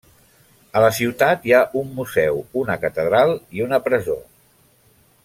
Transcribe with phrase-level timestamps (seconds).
[0.79, 4.21] A la ciutat hi ha un museu, una catedral i una presó.